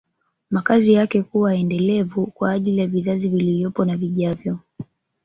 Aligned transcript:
Makazi 0.51 0.93
yake 0.93 1.21
kuwa 1.23 1.55
endelevu 1.55 2.25
kwa 2.27 2.51
ajili 2.51 2.77
ya 2.77 2.87
vizazi 2.87 3.27
vilivyopo 3.27 3.85
na 3.85 3.97
vijavyo 3.97 4.59